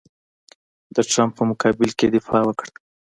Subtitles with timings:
[0.95, 2.71] د ټرمپ په مقابل کې یې دفاع وکړه.